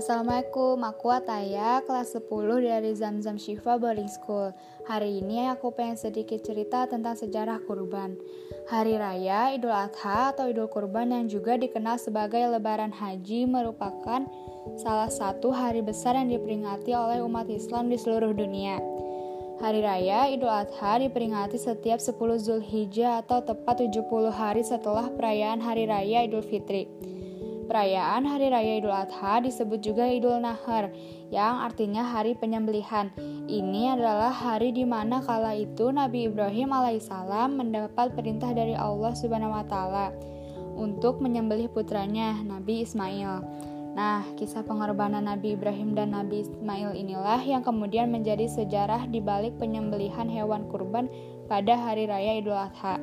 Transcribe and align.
Assalamualaikum, 0.00 0.80
aku 0.80 1.12
Ataya, 1.12 1.84
kelas 1.84 2.16
10 2.16 2.24
dari 2.64 2.96
Zamzam 2.96 3.36
Shifa 3.36 3.76
Boarding 3.76 4.08
School. 4.08 4.48
Hari 4.88 5.20
ini 5.20 5.52
aku 5.52 5.76
pengen 5.76 6.00
sedikit 6.00 6.40
cerita 6.40 6.88
tentang 6.88 7.20
sejarah 7.20 7.60
kurban. 7.68 8.16
Hari 8.72 8.96
Raya 8.96 9.52
Idul 9.52 9.76
Adha 9.76 10.32
atau 10.32 10.48
Idul 10.48 10.72
Kurban 10.72 11.12
yang 11.12 11.28
juga 11.28 11.60
dikenal 11.60 12.00
sebagai 12.00 12.40
Lebaran 12.48 12.96
Haji 12.96 13.44
merupakan 13.44 14.24
salah 14.80 15.12
satu 15.12 15.52
hari 15.52 15.84
besar 15.84 16.16
yang 16.16 16.32
diperingati 16.32 16.96
oleh 16.96 17.20
umat 17.20 17.52
Islam 17.52 17.92
di 17.92 18.00
seluruh 18.00 18.32
dunia. 18.32 18.80
Hari 19.60 19.84
Raya 19.84 20.32
Idul 20.32 20.48
Adha 20.48 20.96
diperingati 20.96 21.60
setiap 21.60 22.00
10 22.00 22.16
Zulhijjah 22.40 23.20
atau 23.20 23.44
tepat 23.44 23.84
70 23.84 24.00
hari 24.32 24.64
setelah 24.64 25.12
perayaan 25.12 25.60
Hari 25.60 25.84
Raya 25.84 26.24
Idul 26.24 26.40
Fitri. 26.40 26.88
Perayaan 27.70 28.26
Hari 28.26 28.50
Raya 28.50 28.82
Idul 28.82 28.90
Adha 28.90 29.38
disebut 29.46 29.78
juga 29.78 30.02
Idul 30.02 30.42
Nahar, 30.42 30.90
yang 31.30 31.62
artinya 31.62 32.02
hari 32.02 32.34
penyembelihan. 32.34 33.14
Ini 33.46 33.94
adalah 33.94 34.34
hari 34.34 34.74
di 34.74 34.82
mana 34.82 35.22
kala 35.22 35.54
itu 35.54 35.94
Nabi 35.94 36.26
Ibrahim 36.26 36.74
alaihissalam 36.74 37.62
mendapat 37.62 38.10
perintah 38.18 38.50
dari 38.50 38.74
Allah 38.74 39.14
Subhanahu 39.14 39.54
wa 39.54 39.62
taala 39.70 40.10
untuk 40.74 41.22
menyembelih 41.22 41.70
putranya 41.70 42.42
Nabi 42.42 42.82
Ismail. 42.82 43.38
Nah, 43.94 44.26
kisah 44.34 44.66
pengorbanan 44.66 45.30
Nabi 45.30 45.54
Ibrahim 45.54 45.94
dan 45.94 46.10
Nabi 46.10 46.42
Ismail 46.42 46.98
inilah 46.98 47.38
yang 47.46 47.62
kemudian 47.62 48.10
menjadi 48.10 48.50
sejarah 48.50 49.06
di 49.06 49.22
balik 49.22 49.54
penyembelihan 49.62 50.26
hewan 50.26 50.66
kurban 50.66 51.06
pada 51.46 51.78
hari 51.78 52.10
raya 52.10 52.34
Idul 52.34 52.58
Adha 52.58 52.98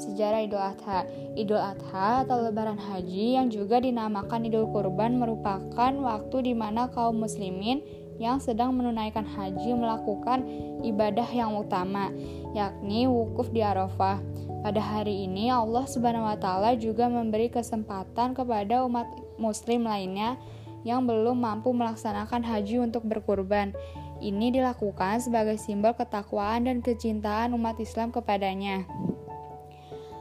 sejarah 0.00 0.40
Idul 0.48 0.64
Adha. 0.64 1.04
Idul 1.36 1.60
Adha 1.60 2.24
atau 2.24 2.40
Lebaran 2.40 2.80
Haji 2.80 3.36
yang 3.36 3.52
juga 3.52 3.78
dinamakan 3.84 4.48
Idul 4.48 4.72
Kurban 4.72 5.20
merupakan 5.20 5.92
waktu 5.92 6.36
di 6.48 6.54
mana 6.56 6.88
kaum 6.88 7.20
muslimin 7.20 7.84
yang 8.20 8.36
sedang 8.36 8.76
menunaikan 8.76 9.24
haji 9.24 9.72
melakukan 9.72 10.44
ibadah 10.84 11.24
yang 11.32 11.56
utama, 11.56 12.12
yakni 12.52 13.08
wukuf 13.08 13.48
di 13.48 13.64
Arafah. 13.64 14.20
Pada 14.60 14.76
hari 14.76 15.24
ini 15.24 15.48
Allah 15.48 15.88
Subhanahu 15.88 16.28
wa 16.28 16.36
taala 16.36 16.76
juga 16.76 17.08
memberi 17.08 17.48
kesempatan 17.48 18.36
kepada 18.36 18.84
umat 18.84 19.08
muslim 19.40 19.88
lainnya 19.88 20.36
yang 20.84 21.08
belum 21.08 21.40
mampu 21.40 21.72
melaksanakan 21.72 22.44
haji 22.44 22.84
untuk 22.84 23.08
berkurban. 23.08 23.72
Ini 24.20 24.52
dilakukan 24.52 25.24
sebagai 25.24 25.56
simbol 25.56 25.96
ketakwaan 25.96 26.68
dan 26.68 26.84
kecintaan 26.84 27.56
umat 27.56 27.80
Islam 27.80 28.12
kepadanya. 28.12 28.84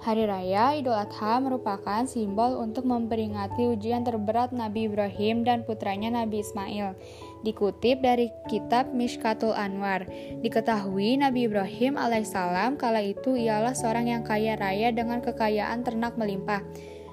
Hari 0.00 0.24
Raya 0.24 0.80
Idul 0.80 0.96
Adha 0.96 1.44
merupakan 1.44 2.08
simbol 2.08 2.56
untuk 2.56 2.88
memperingati 2.88 3.68
ujian 3.68 4.00
terberat 4.00 4.48
Nabi 4.48 4.88
Ibrahim 4.88 5.44
dan 5.44 5.60
putranya 5.60 6.08
Nabi 6.08 6.40
Ismail. 6.40 6.96
Dikutip 7.44 8.00
dari 8.00 8.32
kitab 8.48 8.96
Mishkatul 8.96 9.52
Anwar, 9.52 10.08
diketahui 10.40 11.20
Nabi 11.20 11.52
Ibrahim 11.52 12.00
alaihissalam 12.00 12.80
kala 12.80 13.04
itu 13.04 13.36
ialah 13.36 13.76
seorang 13.76 14.08
yang 14.08 14.24
kaya 14.24 14.56
raya 14.56 14.88
dengan 14.88 15.20
kekayaan 15.20 15.84
ternak 15.84 16.16
melimpah. 16.16 16.64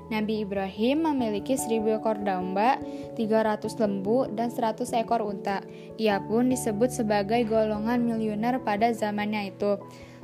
Nabi 0.07 0.47
Ibrahim 0.47 1.11
memiliki 1.11 1.59
1000 1.59 1.99
ekor 1.99 2.23
domba, 2.23 2.79
300 3.19 3.67
lembu, 3.83 4.31
dan 4.31 4.47
100 4.47 4.87
ekor 5.03 5.27
unta. 5.27 5.59
Ia 5.99 6.23
pun 6.23 6.47
disebut 6.47 6.95
sebagai 6.95 7.43
golongan 7.43 7.99
miliuner 7.99 8.63
pada 8.63 8.95
zamannya 8.95 9.51
itu. 9.51 9.75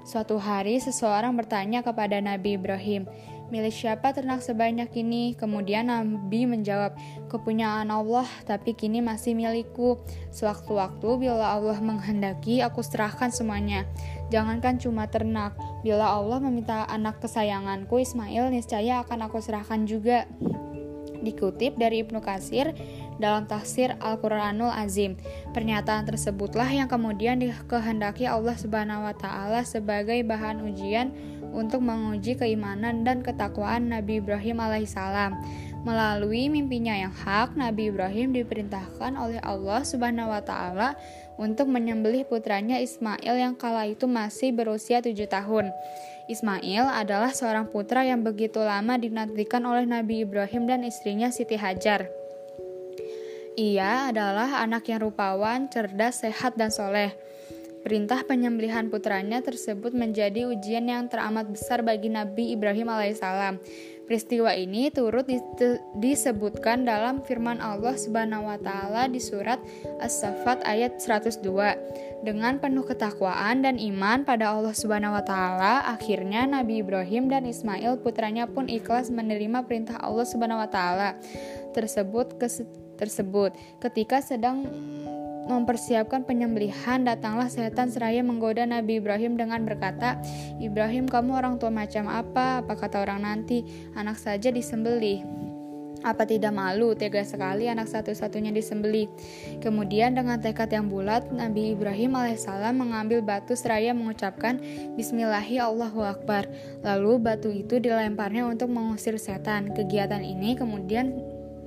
Suatu 0.03 0.35
hari 0.35 0.83
seseorang 0.83 1.31
bertanya 1.39 1.79
kepada 1.79 2.19
Nabi 2.19 2.59
Ibrahim, 2.59 3.07
milik 3.47 3.71
siapa 3.71 4.11
ternak 4.11 4.43
sebanyak 4.43 4.91
ini? 4.99 5.31
Kemudian 5.31 5.87
Nabi 5.87 6.43
menjawab, 6.43 6.91
kepunyaan 7.31 7.87
Allah, 7.87 8.27
tapi 8.43 8.75
kini 8.75 8.99
masih 8.99 9.31
milikku. 9.31 10.03
Sewaktu-waktu 10.35 11.07
bila 11.23 11.55
Allah 11.55 11.79
menghendaki, 11.79 12.59
aku 12.59 12.83
serahkan 12.83 13.31
semuanya. 13.31 13.87
Jangankan 14.27 14.75
cuma 14.75 15.07
ternak, 15.07 15.55
bila 15.87 16.19
Allah 16.19 16.43
meminta 16.43 16.83
anak 16.91 17.23
kesayanganku 17.23 17.95
Ismail, 17.95 18.51
niscaya 18.51 19.07
akan 19.07 19.31
aku 19.31 19.39
serahkan 19.39 19.87
juga. 19.87 20.27
Dikutip 21.23 21.79
dari 21.79 22.03
Ibnu 22.03 22.19
Kasir, 22.19 22.75
dalam 23.21 23.45
tafsir 23.49 23.93
Al-Quranul 23.99 24.71
Azim. 24.71 25.17
Pernyataan 25.51 26.07
tersebutlah 26.07 26.69
yang 26.69 26.89
kemudian 26.89 27.41
dikehendaki 27.41 28.29
Allah 28.29 28.55
Subhanahu 28.57 29.05
wa 29.05 29.15
taala 29.17 29.61
sebagai 29.65 30.21
bahan 30.25 30.63
ujian 30.65 31.13
untuk 31.53 31.85
menguji 31.85 32.33
keimanan 32.33 33.05
dan 33.05 33.21
ketakwaan 33.21 33.93
Nabi 33.93 34.17
Ibrahim 34.19 34.57
alaihissalam. 34.57 35.37
Melalui 35.83 36.47
mimpinya 36.47 36.95
yang 36.95 37.11
hak, 37.11 37.59
Nabi 37.59 37.91
Ibrahim 37.91 38.31
diperintahkan 38.31 39.19
oleh 39.19 39.37
Allah 39.43 39.83
Subhanahu 39.83 40.31
wa 40.31 40.39
taala 40.39 40.95
untuk 41.35 41.67
menyembelih 41.67 42.23
putranya 42.23 42.79
Ismail 42.79 43.35
yang 43.35 43.53
kala 43.59 43.91
itu 43.91 44.07
masih 44.07 44.55
berusia 44.55 45.03
tujuh 45.03 45.27
tahun. 45.27 45.75
Ismail 46.31 46.87
adalah 46.87 47.35
seorang 47.35 47.67
putra 47.67 48.07
yang 48.07 48.23
begitu 48.23 48.63
lama 48.63 48.95
dinantikan 48.95 49.59
oleh 49.67 49.83
Nabi 49.83 50.23
Ibrahim 50.23 50.71
dan 50.71 50.87
istrinya 50.87 51.27
Siti 51.27 51.59
Hajar. 51.59 52.22
Ia 53.53 54.09
adalah 54.09 54.65
anak 54.65 54.89
yang 54.89 55.05
rupawan, 55.05 55.69
cerdas, 55.69 56.25
sehat, 56.25 56.57
dan 56.57 56.73
soleh. 56.73 57.13
Perintah 57.83 58.23
penyembelihan 58.23 58.87
putranya 58.87 59.43
tersebut 59.43 59.91
menjadi 59.91 60.47
ujian 60.47 60.87
yang 60.87 61.11
teramat 61.11 61.51
besar 61.51 61.83
bagi 61.83 62.07
Nabi 62.07 62.55
Ibrahim 62.55 62.87
alaihissalam. 62.87 63.59
Peristiwa 64.07 64.55
ini 64.55 64.87
turut 64.87 65.27
disebutkan 65.99 66.87
dalam 66.87 67.19
firman 67.27 67.59
Allah 67.59 67.95
Subhanahu 67.99 68.47
wa 68.47 68.55
taala 68.55 69.11
di 69.11 69.19
surat 69.19 69.59
As-Saffat 69.99 70.63
ayat 70.63 70.99
102. 70.99 71.43
Dengan 72.23 72.55
penuh 72.59 72.87
ketakwaan 72.87 73.67
dan 73.67 73.75
iman 73.75 74.23
pada 74.23 74.55
Allah 74.55 74.71
Subhanahu 74.71 75.19
wa 75.19 75.23
taala, 75.23 75.83
akhirnya 75.87 76.47
Nabi 76.47 76.79
Ibrahim 76.83 77.27
dan 77.27 77.43
Ismail 77.43 77.99
putranya 77.99 78.47
pun 78.47 78.71
ikhlas 78.71 79.11
menerima 79.11 79.67
perintah 79.67 79.99
Allah 79.99 80.23
Subhanahu 80.23 80.63
wa 80.63 80.71
taala 80.71 81.19
tersebut 81.75 82.39
tersebut. 82.95 83.55
Ketika 83.81 84.21
sedang 84.23 84.65
mempersiapkan 85.43 86.23
penyembelihan, 86.23 87.03
datanglah 87.03 87.51
setan 87.51 87.91
seraya 87.91 88.23
menggoda 88.23 88.63
Nabi 88.63 89.03
Ibrahim 89.03 89.35
dengan 89.35 89.67
berkata, 89.67 90.19
Ibrahim 90.59 91.07
kamu 91.07 91.35
orang 91.35 91.55
tua 91.59 91.71
macam 91.71 92.07
apa? 92.07 92.63
Apa 92.63 92.73
kata 92.79 93.03
orang 93.03 93.27
nanti? 93.27 93.67
Anak 93.95 94.19
saja 94.19 94.49
disembelih. 94.49 95.23
Apa 96.03 96.27
tidak 96.27 96.51
malu, 96.51 96.91
tega 96.99 97.23
sekali 97.23 97.71
anak 97.71 97.87
satu-satunya 97.87 98.51
disembeli. 98.51 99.07
Kemudian 99.63 100.11
dengan 100.11 100.35
tekad 100.35 100.67
yang 100.67 100.91
bulat, 100.91 101.31
Nabi 101.31 101.71
Ibrahim 101.71 102.19
alaihissalam 102.19 102.75
mengambil 102.75 103.23
batu 103.23 103.55
seraya 103.55 103.95
mengucapkan 103.95 104.59
Bismillahi 104.99 105.63
Allahu 105.63 106.03
Akbar. 106.03 106.51
Lalu 106.83 107.23
batu 107.23 107.47
itu 107.55 107.79
dilemparnya 107.79 108.43
untuk 108.43 108.67
mengusir 108.67 109.15
setan. 109.15 109.71
Kegiatan 109.71 110.19
ini 110.19 110.59
kemudian 110.59 111.15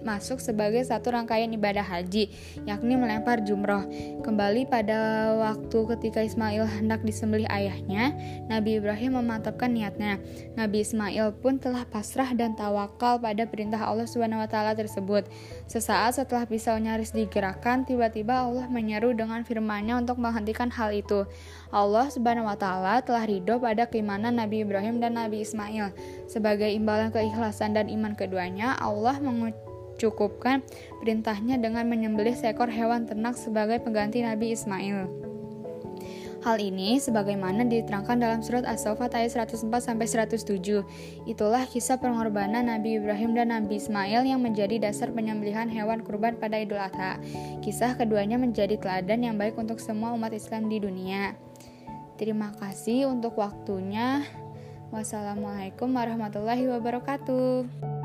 masuk 0.02 0.42
sebagai 0.42 0.82
satu 0.84 1.14
rangkaian 1.14 1.48
ibadah 1.52 1.84
haji, 1.84 2.30
yakni 2.66 2.94
melempar 2.98 3.42
jumroh. 3.42 3.84
Kembali 4.20 4.66
pada 4.68 5.32
waktu 5.36 5.78
ketika 5.96 6.20
Ismail 6.22 6.66
hendak 6.66 7.06
disembelih 7.06 7.48
ayahnya, 7.48 8.14
Nabi 8.50 8.78
Ibrahim 8.82 9.22
memantapkan 9.22 9.72
niatnya. 9.72 10.18
Nabi 10.54 10.82
Ismail 10.82 11.36
pun 11.38 11.58
telah 11.62 11.86
pasrah 11.86 12.32
dan 12.34 12.54
tawakal 12.58 13.18
pada 13.22 13.46
perintah 13.46 13.82
Allah 13.82 14.06
Subhanahu 14.06 14.42
wa 14.42 14.48
taala 14.50 14.74
tersebut. 14.74 15.26
Sesaat 15.70 16.18
setelah 16.18 16.46
pisau 16.46 16.76
nyaris 16.78 17.14
digerakkan, 17.14 17.82
tiba-tiba 17.86 18.46
Allah 18.46 18.66
menyeru 18.70 19.12
dengan 19.12 19.42
firman-Nya 19.42 20.00
untuk 20.00 20.18
menghentikan 20.22 20.70
hal 20.70 20.94
itu. 20.94 21.26
Allah 21.74 22.06
Subhanahu 22.08 22.46
wa 22.46 22.54
taala 22.54 23.02
telah 23.02 23.26
ridho 23.26 23.58
pada 23.58 23.90
keimanan 23.90 24.38
Nabi 24.38 24.62
Ibrahim 24.62 25.02
dan 25.02 25.18
Nabi 25.18 25.42
Ismail. 25.42 25.90
Sebagai 26.30 26.70
imbalan 26.70 27.10
keikhlasan 27.10 27.74
dan 27.74 27.90
iman 27.90 28.14
keduanya, 28.14 28.78
Allah 28.78 29.18
mengucapkan 29.18 29.65
cukupkan 29.96 30.62
perintahnya 31.02 31.60
dengan 31.60 31.88
menyembelih 31.90 32.36
seekor 32.36 32.70
hewan 32.70 33.04
ternak 33.04 33.34
sebagai 33.34 33.82
pengganti 33.82 34.22
Nabi 34.22 34.52
Ismail. 34.52 35.26
Hal 36.46 36.62
ini 36.62 37.02
sebagaimana 37.02 37.66
diterangkan 37.66 38.22
dalam 38.22 38.38
surat 38.38 38.62
As-Saffat 38.62 39.18
ayat 39.18 39.34
104 39.34 39.66
sampai 39.82 40.06
107. 40.06 40.86
Itulah 41.26 41.66
kisah 41.66 41.98
pengorbanan 41.98 42.70
Nabi 42.70 43.02
Ibrahim 43.02 43.34
dan 43.34 43.50
Nabi 43.50 43.82
Ismail 43.82 44.22
yang 44.22 44.38
menjadi 44.46 44.78
dasar 44.78 45.10
penyembelihan 45.10 45.66
hewan 45.66 46.06
kurban 46.06 46.38
pada 46.38 46.62
Idul 46.62 46.78
Adha. 46.78 47.18
Kisah 47.66 47.98
keduanya 47.98 48.38
menjadi 48.38 48.78
teladan 48.78 49.26
yang 49.26 49.34
baik 49.34 49.58
untuk 49.58 49.82
semua 49.82 50.14
umat 50.14 50.30
Islam 50.30 50.70
di 50.70 50.78
dunia. 50.78 51.34
Terima 52.14 52.54
kasih 52.62 53.10
untuk 53.10 53.42
waktunya. 53.42 54.22
Wassalamualaikum 54.94 55.90
warahmatullahi 55.90 56.70
wabarakatuh. 56.70 57.95